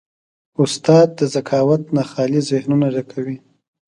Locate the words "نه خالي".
1.95-2.41